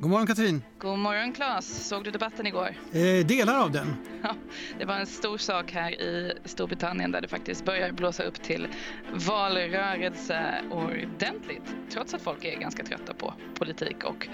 [0.00, 0.62] God morgon Katrin!
[0.78, 1.88] God morgon Claes!
[1.88, 2.74] Såg du debatten igår?
[2.92, 3.96] Eh, delar av den.
[4.22, 4.34] Ja,
[4.78, 8.68] det var en stor sak här i Storbritannien där det faktiskt börjar blåsa upp till
[9.12, 11.74] valrörelse ordentligt.
[11.90, 14.28] Trots att folk är ganska trötta på politik och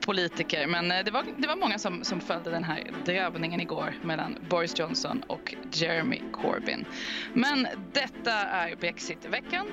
[0.00, 0.66] politiker.
[0.66, 4.38] Men eh, det var, det var många som, som följde den här drövningen igår mellan
[4.50, 6.84] Boris Johnson och Jeremy Corbyn.
[7.32, 9.66] Men detta är Brexit-veckan.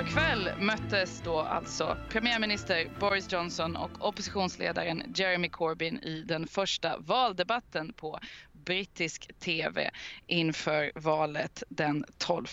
[0.00, 6.98] Igår kväll möttes då alltså premiärminister Boris Johnson och oppositionsledaren Jeremy Corbyn i den första
[6.98, 8.18] valdebatten på
[8.64, 9.90] brittisk tv
[10.26, 12.46] inför valet den 12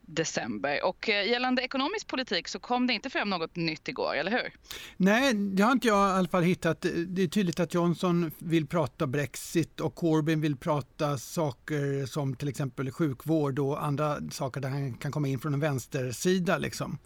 [0.00, 0.84] december.
[0.84, 4.52] Och eh, gällande ekonomisk politik så kom det inte fram något nytt igår, eller hur?
[4.96, 6.86] Nej, det har inte jag i alla fall hittat.
[7.06, 12.48] Det är tydligt att Johnson vill prata Brexit och Corbyn vill prata saker som till
[12.48, 16.58] exempel sjukvård och andra saker där han kan komma in från en vänstersida.
[16.58, 16.98] Liksom.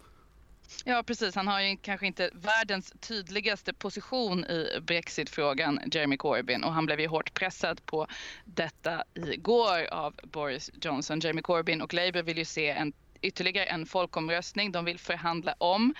[0.85, 1.35] Ja, precis.
[1.35, 6.63] Han har ju kanske inte världens tydligaste position i brexitfrågan, Jeremy Corbyn.
[6.63, 8.07] Och han blev ju hårt pressad på
[8.45, 11.19] detta igår av Boris Johnson.
[11.19, 14.71] Jeremy Corbyn och Labour vill ju se en ytterligare en folkomröstning.
[14.71, 15.93] De vill förhandla om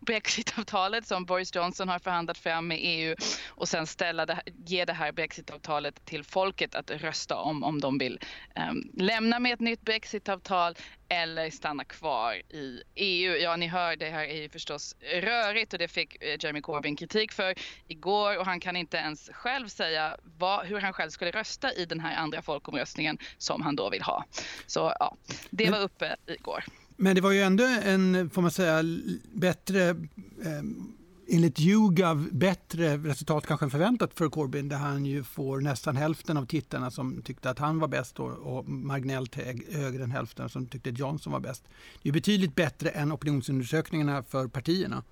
[0.00, 3.16] Brexitavtalet som Boris Johnson har förhandlat fram med EU
[3.48, 7.98] och sen ställa det, ge det här Brexitavtalet till folket att rösta om om de
[7.98, 8.18] vill
[8.70, 10.74] um, lämna med ett nytt Brexitavtal
[11.08, 13.36] eller stanna kvar i EU.
[13.36, 16.96] Ja, ni hör, det här är ju förstås rörigt och det fick eh, Jeremy Corbyn
[16.96, 17.54] kritik för
[17.88, 21.84] igår och han kan inte ens själv säga vad, hur han själv skulle rösta i
[21.84, 24.24] den här andra folkomröstningen som han då vill ha.
[24.66, 25.16] Så ja,
[25.50, 26.64] det var uppe igår.
[26.96, 28.82] Men det var ju ändå en, får man säga,
[29.32, 30.62] bättre eh,
[31.28, 36.36] enligt YouGov bättre resultat kanske än förväntat för Corbyn där han ju får nästan hälften
[36.36, 39.34] av tittarna som tyckte att han var bäst och, och marginellt
[39.70, 41.64] högre än hälften som tyckte att Johnson var bäst.
[42.02, 45.02] Det är betydligt bättre än opinionsundersökningarna för partierna.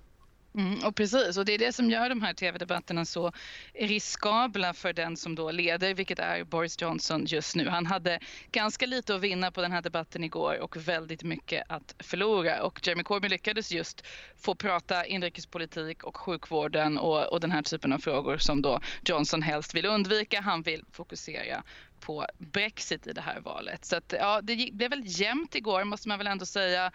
[0.55, 3.31] Mm, och precis, och det är det som gör de här tv-debatterna så
[3.73, 7.69] riskabla för den som då leder, vilket är Boris Johnson just nu.
[7.69, 8.19] Han hade
[8.51, 12.63] ganska lite att vinna på den här debatten igår och väldigt mycket att förlora.
[12.63, 14.05] Och Jeremy Corbyn lyckades just
[14.37, 19.41] få prata inrikespolitik och sjukvården och, och den här typen av frågor som då Johnson
[19.41, 20.41] helst vill undvika.
[20.41, 21.63] Han vill fokusera
[22.05, 23.85] på Brexit i det här valet.
[23.85, 26.91] Så att, ja, det blev väl jämnt igår måste man väl ändå säga.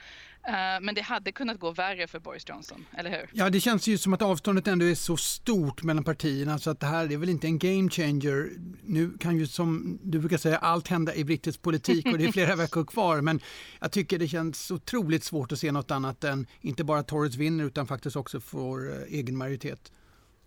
[0.49, 3.31] Uh, men det hade kunnat gå värre för Boris Johnson, eller hur?
[3.33, 6.81] Ja, det känns ju som att avståndet ändå är så stort mellan partierna så att
[6.81, 8.51] det här är väl inte en game changer.
[8.83, 12.33] Nu kan ju som du brukar säga allt hända i brittisk politik och det är
[12.33, 13.41] flera veckor kvar men
[13.81, 17.65] jag tycker det känns otroligt svårt att se något annat än inte bara Tories vinner
[17.65, 19.93] utan faktiskt också får uh, egen majoritet.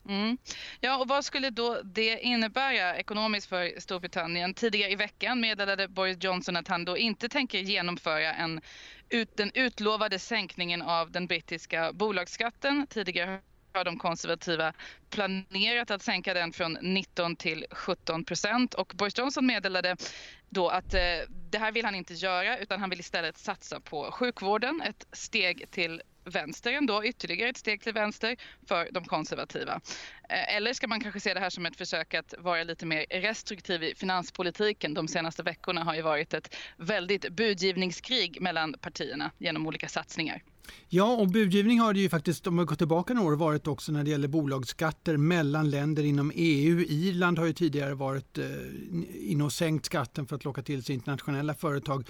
[0.10, 0.38] Mm.
[0.80, 4.54] Ja, och vad skulle då det innebära ekonomiskt för Storbritannien?
[4.54, 8.62] Tidigare i veckan meddelade Boris Johnson att han då inte tänker genomföra en,
[9.10, 12.88] ut, den utlovade sänkningen av den brittiska bolagsskatten.
[12.88, 13.40] Tidigare
[13.74, 14.74] har de konservativa
[15.10, 19.96] planerat att sänka den från 19 till 17 procent och Boris Johnson meddelade
[20.50, 24.12] då att eh, det här vill han inte göra utan han vill istället satsa på
[24.12, 28.36] sjukvården, ett steg till vänster ändå, ytterligare ett steg till vänster
[28.68, 29.81] för de konservativa.
[30.30, 33.06] Eh, eller ska man kanske se det här som ett försök att vara lite mer
[33.09, 34.94] restriktiv i finanspolitiken?
[34.94, 40.41] De senaste veckorna har ju varit ett väldigt budgivningskrig mellan partierna genom olika satsningar.
[40.90, 43.91] Ja, och budgivning har det ju faktiskt, om vi går tillbaka några år, varit också
[43.91, 46.80] när det gäller bolagsskatter mellan länder inom EU.
[46.80, 48.46] Irland har ju tidigare varit eh,
[49.20, 52.08] inne och sänkt skatten för att locka till sig internationella företag.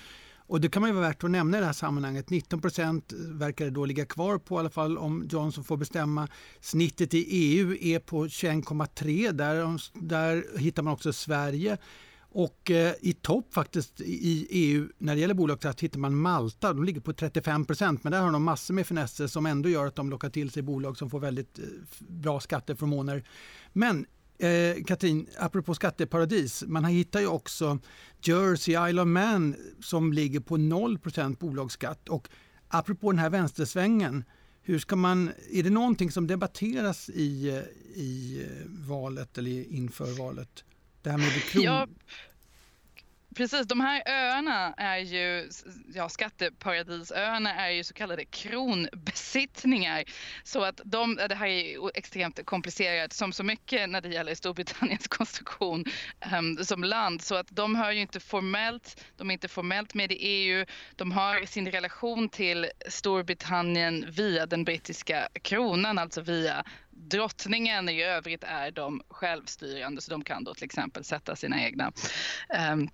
[0.51, 2.29] Och det kan man ju vara värt att nämna i det här sammanhanget.
[2.29, 6.27] 19 procent verkar det då ligga kvar på i alla fall om Johnson får bestämma.
[6.59, 9.31] Snittet i EU är på 21,3.
[9.31, 11.77] Där, där hittar man också Sverige.
[12.19, 16.73] Och eh, i topp faktiskt i EU när det gäller bolagsskatt hittar man Malta.
[16.73, 19.87] De ligger på 35 procent men där har de massor med finesser som ändå gör
[19.87, 21.65] att de lockar till sig bolag som får väldigt eh,
[21.99, 23.23] bra skatteförmåner.
[23.73, 24.05] Men
[24.41, 27.79] Eh, Katrin, apropå skatteparadis, man hittar ju också
[28.21, 32.09] Jersey, Isle of Man som ligger på 0% bolagsskatt.
[32.09, 32.29] Och
[32.67, 34.23] apropå den här vänstersvängen,
[34.61, 40.17] hur ska man, är det någonting som debatteras i, eh, i eh, valet eller inför
[40.19, 40.63] valet?
[41.01, 41.63] Det här med kron...
[41.63, 41.87] Ja,
[43.35, 45.49] Precis, de här öarna är ju,
[45.93, 50.03] ja skatteparadisöarna är ju så kallade kronbesittningar.
[50.43, 55.07] Så att de, det här är extremt komplicerat som så mycket när det gäller Storbritanniens
[55.07, 55.85] konstruktion
[56.33, 57.21] um, som land.
[57.21, 60.65] Så att de hör ju inte formellt, de är inte formellt med i EU.
[60.95, 67.89] De har sin relation till Storbritannien via den brittiska kronan, alltså via drottningen.
[67.89, 71.91] I övrigt är de självstyrande så de kan då till exempel sätta sina egna
[72.71, 72.89] um,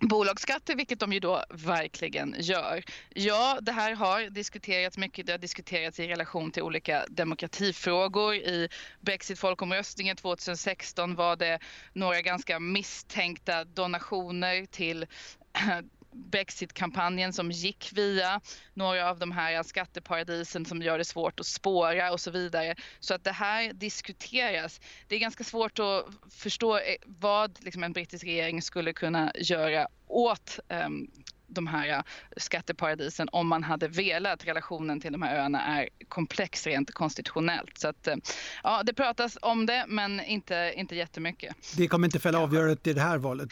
[0.00, 2.84] bolagsskatter, vilket de ju då verkligen gör.
[3.08, 5.26] Ja, det här har diskuterats mycket.
[5.26, 8.34] Det har diskuterats i relation till olika demokratifrågor.
[8.34, 8.68] I
[9.00, 11.58] Brexit-folkomröstningen 2016 var det
[11.92, 15.06] några ganska misstänkta donationer till
[16.12, 18.40] Brexit-kampanjen som gick via
[18.74, 22.74] några av de här skatteparadisen som gör det svårt att spåra och så vidare.
[23.00, 24.80] Så att det här diskuteras.
[25.08, 29.88] Det är ganska svårt att förstå eh, vad liksom en brittisk regering skulle kunna göra
[30.06, 31.10] åt um,
[31.46, 32.02] de här eh,
[32.36, 34.44] skatteparadisen om man hade velat.
[34.44, 37.78] Relationen till de här öarna är komplex rent konstitutionellt.
[37.78, 38.16] Så att, eh,
[38.62, 41.56] ja, det pratas om det, men inte, inte jättemycket.
[41.76, 43.50] Det kommer inte fälla avgörandet i det här valet?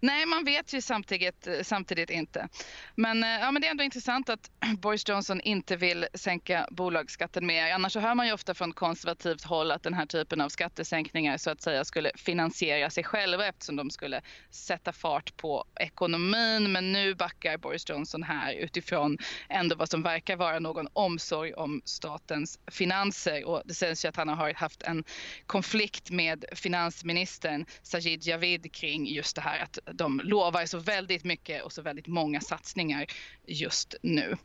[0.00, 2.48] Nej, man vet ju samtidigt, eh, samtidigt inte.
[2.94, 7.46] Men, eh, ja, men det är ändå intressant att Boris Johnson inte vill sänka bolagsskatten
[7.46, 7.72] mer.
[7.72, 11.36] Annars så hör man ju ofta från konservativt håll att den här typen av skattesänkningar
[11.36, 14.20] så att säga skulle finansiera sig själva eftersom de skulle
[14.50, 16.72] sätta fart på ekonomin.
[16.72, 19.18] Men nu backar Boris Johnson här utifrån
[19.48, 23.44] ändå vad som verkar vara någon omsorg om statens finanser.
[23.44, 25.04] Och det sägs ju att han har haft en
[25.46, 31.62] konflikt med finansministern Sajid Javid kring just det här att de lovar så väldigt mycket
[31.62, 33.06] och så väldigt många satsningar
[33.46, 34.36] just nu.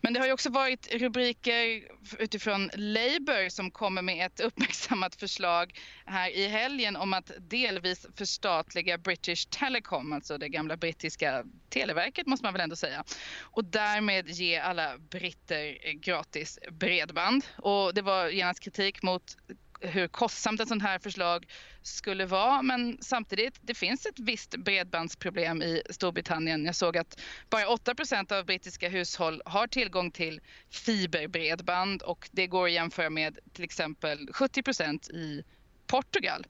[0.00, 1.82] Men det har ju också varit rubriker
[2.18, 8.98] utifrån Labour som kommer med ett uppmärksammat förslag här i helgen om att delvis förstatliga
[8.98, 13.04] British Telecom, alltså det gamla brittiska Televerket måste man väl ändå säga.
[13.40, 17.46] Och därmed ge alla britter gratis bredband.
[17.56, 19.36] Och det var genast kritik mot
[19.80, 21.46] hur kostsamt ett sånt här förslag
[21.82, 22.62] skulle vara.
[22.62, 26.64] Men samtidigt, det finns ett visst bredbandsproblem i Storbritannien.
[26.64, 27.20] Jag såg att
[27.50, 30.40] bara 8% av brittiska hushåll har tillgång till
[30.70, 35.44] fiberbredband och det går att jämföra med till exempel 70% i
[35.86, 36.46] Portugal.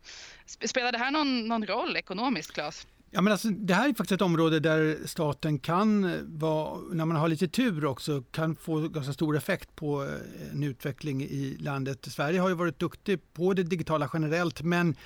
[0.47, 2.87] Spelar det här någon, någon roll ekonomiskt, Claes?
[3.17, 7.05] Ja, men alltså, det här är faktiskt ett område där staten kan, eh, vara, när
[7.05, 11.57] man har lite tur också, kan få ganska stor effekt på eh, en utveckling i
[11.61, 12.07] landet.
[12.11, 14.97] Sverige har ju varit duktig på det digitala generellt, men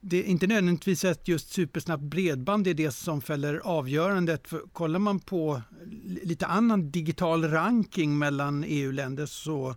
[0.00, 4.48] det är inte nödvändigtvis att just supersnabbt bredband är det som fäller avgörandet.
[4.48, 5.62] För kollar man på
[6.22, 9.76] lite annan digital ranking mellan EU-länder så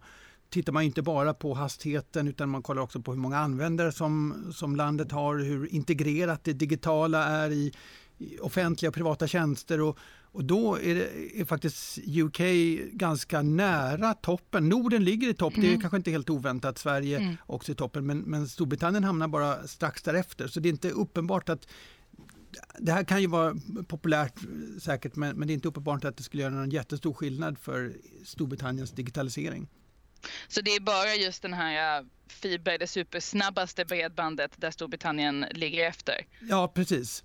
[0.49, 4.43] tittar man inte bara på hastigheten utan man kollar också på hur många användare som,
[4.55, 7.73] som landet har, hur integrerat det digitala är i,
[8.17, 9.81] i offentliga och privata tjänster.
[9.81, 9.97] Och,
[10.31, 12.39] och då är, det, är faktiskt UK
[12.91, 14.69] ganska nära toppen.
[14.69, 15.61] Norden ligger i topp, mm.
[15.61, 15.81] det är mm.
[15.81, 16.77] kanske inte helt oväntat.
[16.77, 17.35] Sverige mm.
[17.45, 20.47] också i toppen, men, men Storbritannien hamnar bara strax därefter.
[20.47, 21.67] Så det är inte uppenbart att
[22.79, 23.55] det här kan ju vara
[23.87, 24.39] populärt
[24.81, 27.93] säkert, men, men det är inte uppenbart att det skulle göra någon jättestor skillnad för
[28.23, 29.67] Storbritanniens digitalisering.
[30.47, 35.87] Så det är bara just den här äh, fiber, det supersnabbaste bredbandet där Storbritannien ligger
[35.87, 36.25] efter?
[36.39, 37.23] Ja, precis.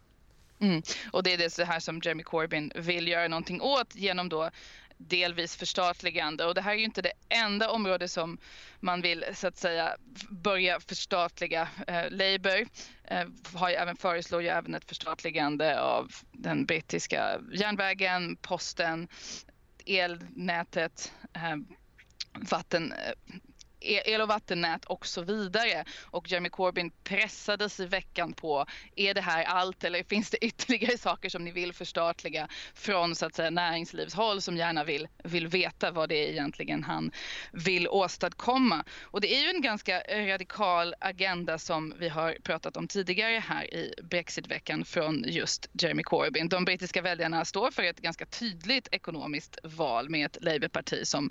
[0.61, 0.83] Mm.
[1.11, 4.51] Och det är det här som Jeremy Corbyn vill göra någonting åt genom då
[4.99, 6.45] delvis förstatligande.
[6.45, 8.39] Och det här är ju inte det enda område som
[8.81, 9.97] man vill så att säga
[10.31, 11.69] börja förstatliga.
[11.87, 12.69] Eh, Labour
[13.05, 13.25] eh,
[13.55, 19.09] har ju även, föreslår ju även ett förstatligande av den brittiska järnvägen, posten,
[19.87, 21.57] elnätet, eh,
[22.35, 23.39] vatten eh,
[23.85, 25.85] el och vattennät och så vidare.
[26.05, 28.67] Och Jeremy Corbyn pressades i veckan på,
[28.97, 33.27] är det här allt eller finns det ytterligare saker som ni vill förstatliga från så
[33.27, 37.11] att säga näringslivshåll som gärna vill, vill veta vad det är egentligen han
[37.53, 38.85] vill åstadkomma.
[39.03, 43.75] Och det är ju en ganska radikal agenda som vi har pratat om tidigare här
[43.75, 46.49] i Brexitveckan från just Jeremy Corbyn.
[46.49, 51.31] De brittiska väljarna står för ett ganska tydligt ekonomiskt val med ett Labourparti som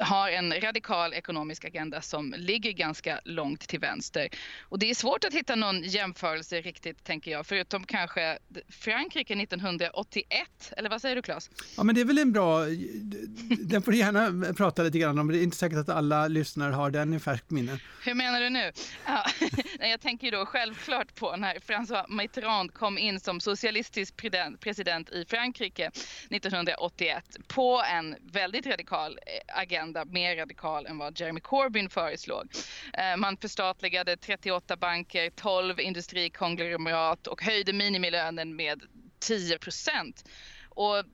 [0.00, 4.28] har en radikal ekonomisk agenda som ligger ganska långt till vänster.
[4.60, 8.38] Och det är svårt att hitta någon jämförelse riktigt, tänker jag, förutom kanske
[8.68, 10.72] Frankrike 1981.
[10.76, 11.50] Eller vad säger du, Claes?
[11.76, 12.64] Ja, men det är väl en bra...
[13.60, 15.28] Den får du gärna prata lite grann om.
[15.28, 17.78] Det är inte säkert att alla lyssnare har den i färskt minne.
[18.04, 18.72] Hur menar du nu?
[19.06, 19.24] Ja,
[19.88, 24.16] jag tänker då självklart på när François Mitterrand kom in som socialistisk
[24.60, 31.40] president i Frankrike 1981 på en väldigt radikal agenda agenda mer radikal än vad Jeremy
[31.40, 32.52] Corbyn föreslog.
[32.92, 38.82] Eh, man förstatligade 38 banker, 12 industrikonglomerat och höjde minimilönen med
[39.20, 40.24] 10 procent.
[40.68, 41.04] Och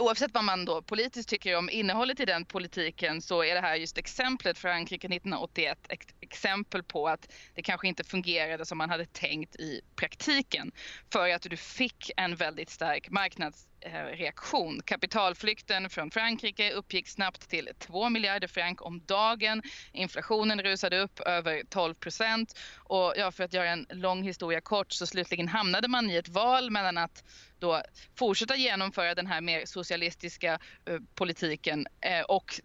[0.00, 3.76] Oavsett vad man då politiskt tycker om innehållet i den politiken så är det här
[3.76, 5.78] just exemplet Frankrike 1981
[6.26, 10.72] exempel på att det kanske inte fungerade som man hade tänkt i praktiken.
[11.12, 14.80] För att du fick en väldigt stark marknadsreaktion.
[14.84, 19.62] Kapitalflykten från Frankrike uppgick snabbt till 2 miljarder franc om dagen.
[19.92, 24.92] Inflationen rusade upp över 12 procent och ja, för att göra en lång historia kort
[24.92, 27.24] så slutligen hamnade man i ett val mellan att
[27.58, 27.82] då
[28.18, 32.60] fortsätta genomföra den här mer socialistiska eh, politiken eh, och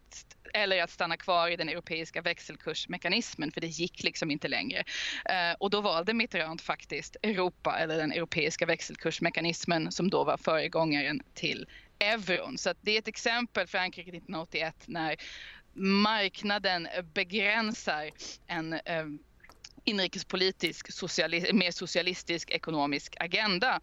[0.53, 4.84] eller att stanna kvar i den europeiska växelkursmekanismen för det gick liksom inte längre.
[5.25, 11.22] Eh, och då valde Mitterrand faktiskt Europa eller den europeiska växelkursmekanismen som då var föregångaren
[11.34, 11.67] till
[12.00, 12.58] euron.
[12.58, 15.15] Så det är ett exempel Frankrike 1981 när
[15.74, 18.10] marknaden begränsar
[18.48, 19.05] en eh,
[19.84, 23.80] inrikespolitisk, sociali mer socialistisk ekonomisk agenda.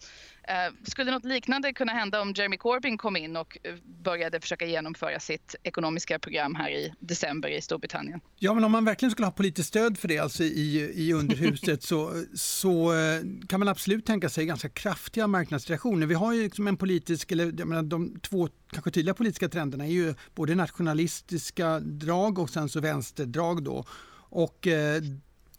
[0.48, 4.66] Eh, skulle något liknande kunna hända om Jeremy Corbyn kom in och eh, började försöka
[4.66, 8.20] genomföra sitt ekonomiska program här i december i Storbritannien?
[8.38, 11.82] Ja, men om man verkligen skulle ha politiskt stöd för det alltså i, i underhuset
[11.82, 16.06] så, så eh, kan man absolut tänka sig ganska kraftiga marknadsreaktioner.
[16.06, 19.86] Vi har ju liksom en politisk, eller jag menar, de två kanske tydliga politiska trenderna
[19.86, 23.84] är ju både nationalistiska drag och sen så vänsterdrag då.
[24.30, 25.02] Och eh,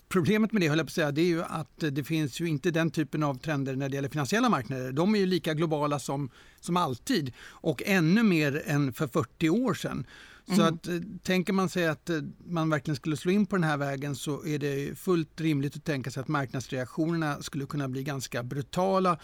[0.09, 2.45] Problemet med det, höll jag på att säga, det är ju att det finns ju
[2.47, 4.91] inte den typen av trender när det gäller finansiella marknader.
[4.91, 9.73] De är ju lika globala som, som alltid och ännu mer än för 40 år
[9.73, 10.05] sedan.
[10.47, 10.73] Så mm.
[10.73, 13.77] att, eh, tänker man sig att eh, man verkligen skulle slå in på den här
[13.77, 18.43] vägen så är det fullt rimligt att tänka sig att marknadsreaktionerna skulle kunna bli ganska
[18.43, 19.19] brutala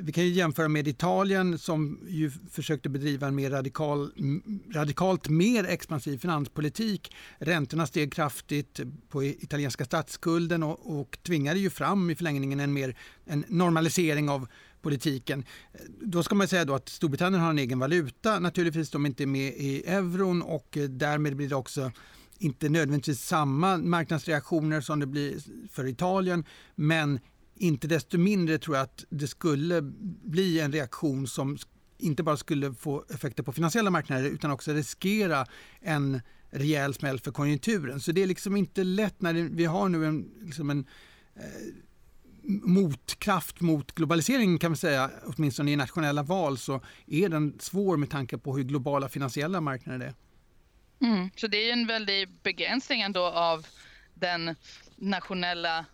[0.00, 4.12] vi kan ju jämföra med Italien som ju försökte bedriva en mer radikal,
[4.74, 7.14] radikalt mer expansiv finanspolitik.
[7.38, 12.96] Räntorna steg kraftigt på italienska statsskulden och, och tvingade ju fram i förlängningen en, mer,
[13.24, 14.48] en normalisering av
[14.82, 15.44] politiken.
[16.00, 19.26] Då ska man säga då att Storbritannien har en egen valuta, naturligtvis de är inte
[19.26, 21.92] med i euron och därmed blir det också
[22.38, 25.34] inte nödvändigtvis samma marknadsreaktioner som det blir
[25.70, 27.20] för Italien, men
[27.60, 29.82] inte desto mindre tror jag att det skulle
[30.24, 31.58] bli en reaktion som
[31.98, 35.46] inte bara skulle få effekter på finansiella marknader utan också riskera
[35.80, 38.00] en rejäl smäll för konjunkturen.
[38.00, 40.86] Så det är liksom inte lätt när vi har nu en, liksom en
[41.36, 41.42] eh,
[42.42, 48.10] motkraft mot globaliseringen kan vi säga, åtminstone i nationella val så är den svår med
[48.10, 50.14] tanke på hur globala finansiella marknader är.
[51.06, 53.66] Mm, så det är en väldig begränsning ändå av
[54.14, 54.54] den
[54.96, 55.84] nationella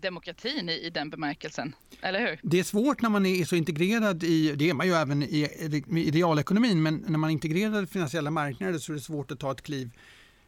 [0.00, 2.40] demokratin i, i den bemärkelsen, eller hur?
[2.42, 5.48] Det är svårt när man är så integrerad i, det är man ju även i,
[5.90, 9.40] i realekonomin, men när man är integrerad i finansiella marknader så är det svårt att
[9.40, 9.90] ta ett kliv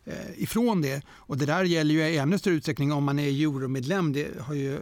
[0.04, 1.02] eh, ifrån det.
[1.08, 4.12] Och det där gäller ju i ännu större utsträckning om man är euromedlem.
[4.12, 4.78] Det har ju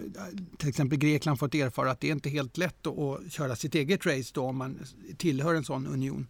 [0.56, 3.74] till exempel Grekland fått erfara att det är inte helt lätt att, att köra sitt
[3.74, 4.78] eget race då om man
[5.16, 6.26] tillhör en sån union.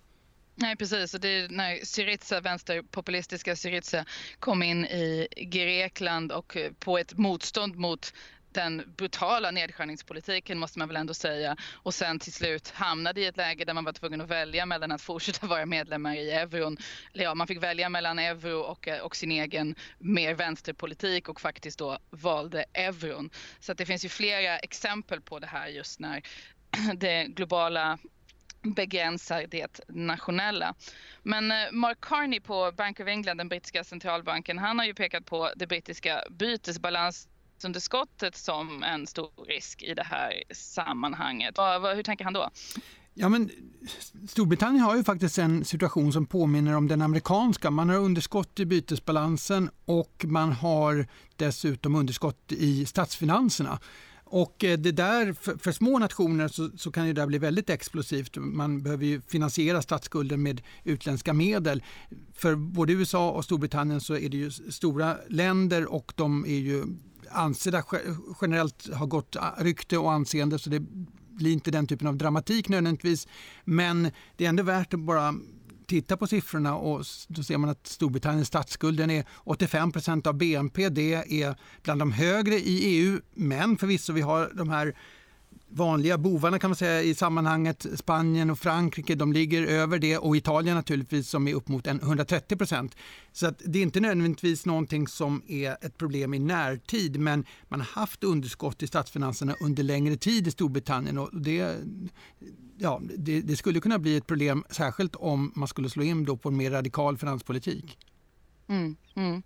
[0.61, 4.05] Nej precis, och det är när Syriza, vänsterpopulistiska Syriza
[4.39, 8.13] kom in i Grekland och eh, på ett motstånd mot
[8.53, 11.57] den brutala nedskärningspolitiken måste man väl ändå säga.
[11.73, 14.93] Och sen till slut hamnade i ett läge där man var tvungen att välja mellan
[14.93, 16.77] att fortsätta vara medlemmar i euron,
[17.15, 21.41] eller ja, man fick välja mellan euro och, eh, och sin egen mer vänsterpolitik och
[21.41, 23.31] faktiskt då valde euron.
[23.61, 26.23] Så att det finns ju flera exempel på det här just när
[26.95, 27.99] det globala
[28.75, 30.75] begränsar det nationella.
[31.23, 35.27] Men eh, Mark Carney på Bank of England, den brittiska centralbanken, han har ju pekat
[35.27, 41.59] på det brittiska bytesbalansunderskottet som en stor risk i det här sammanhanget.
[41.97, 42.51] Hur tänker han då?
[43.21, 43.51] Ja, men
[44.29, 47.71] Storbritannien har ju faktiskt en situation som påminner om den amerikanska.
[47.71, 51.07] Man har underskott i bytesbalansen och man har
[51.37, 53.79] dessutom underskott i statsfinanserna.
[54.31, 57.71] Och eh, det där, för, för små nationer så, så, kan det där bli väldigt
[57.71, 58.37] explosivt.
[58.37, 61.83] Man behöver ju finansiera statsskulden med utländska medel.
[62.35, 66.85] För både USA och Storbritannien så är det ju stora länder och de är ju
[67.31, 67.83] ansedda
[68.41, 70.83] generellt har gott rykte och anseende så det
[71.29, 73.29] blir inte den typen av dramatik nödvändigtvis.
[73.65, 75.35] Men det är ändå värt att bara
[75.89, 80.89] tittar på siffrorna och då ser man att Storbritanniens statsskulden är 85 procent av BNP.
[80.89, 84.97] Det är bland de högre i EU, men förvisso vi har de här
[85.71, 87.87] vanliga bovarna kan man säga i sammanhanget.
[87.95, 92.57] Spanien och Frankrike de ligger över det och Italien naturligtvis som är upp mot 130
[92.57, 92.97] procent.
[93.33, 97.81] Så att det är inte nödvändigtvis någonting som är ett problem i närtid men man
[97.81, 101.77] har haft underskott i statsfinanserna under längre tid i Storbritannien och det,
[102.79, 106.37] ja, det, det skulle kunna bli ett problem särskilt om man skulle slå in då
[106.37, 107.99] på en mer radikal finanspolitik.
[108.69, 109.43] Mm, mm.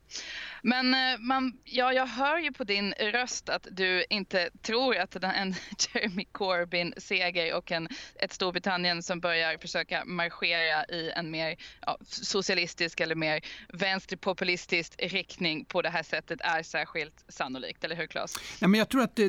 [0.62, 5.16] Men eh, man, ja, jag hör ju på din röst att du inte tror att
[5.16, 5.54] en
[5.94, 13.00] Jeremy Corbyn-seger och en, ett Storbritannien som börjar försöka marschera i en mer ja, socialistisk
[13.00, 18.34] eller mer vänsterpopulistisk riktning på det här sättet är särskilt sannolikt, eller hur Claes?
[18.60, 19.28] Nej, men jag tror att det,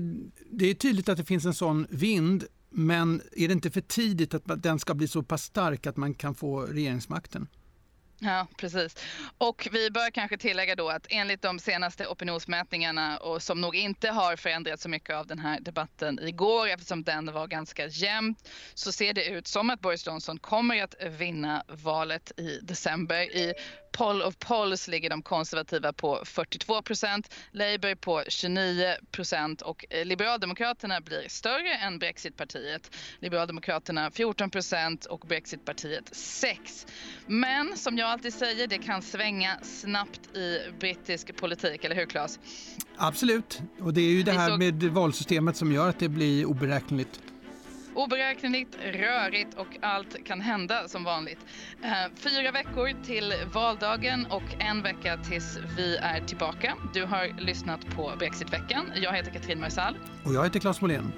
[0.52, 4.34] det är tydligt att det finns en sån vind Men är det inte för tidigt
[4.34, 7.48] att den ska bli så pass stark att man kan få regeringsmakten?
[8.26, 8.96] Ja, precis.
[9.38, 14.10] Och vi bör kanske tillägga då att enligt de senaste opinionsmätningarna och som nog inte
[14.10, 18.36] har förändrat så mycket av den här debatten igår eftersom den var ganska jämn
[18.74, 23.22] så ser det ut som att Boris Johnson kommer att vinna valet i december.
[23.22, 23.54] I
[23.94, 30.06] poll of polls ligger de konservativa på 42 procent, Labour på 29 procent och eh,
[30.06, 32.96] Liberaldemokraterna blir större än Brexitpartiet.
[33.20, 36.88] Liberaldemokraterna 14 procent och Brexitpartiet 6.
[37.28, 42.40] Men som jag alltid säger, det kan svänga snabbt i brittisk politik, eller hur Claes?
[42.98, 47.33] Absolut, och det är ju det här med valsystemet som gör att det blir oberäkneligt.
[47.96, 51.40] Oberäkneligt, rörigt och allt kan hända som vanligt.
[51.84, 56.74] Eh, fyra veckor till valdagen och en vecka tills vi är tillbaka.
[56.94, 58.92] Du har lyssnat på Brexitveckan.
[58.96, 59.98] Jag heter Katrin Marsall.
[60.26, 61.14] Och jag heter Claes Molén.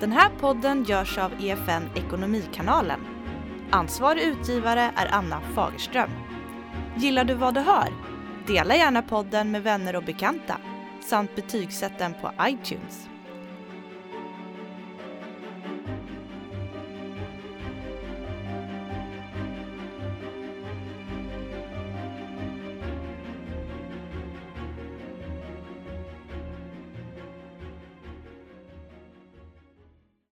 [0.00, 3.00] Den här podden görs av EFN Ekonomikanalen.
[3.70, 6.10] Ansvarig utgivare är Anna Fagerström.
[6.98, 7.92] Gillar du vad du hör?
[8.46, 10.56] Dela gärna podden med vänner och bekanta
[11.00, 13.08] samt betygsätt den på iTunes.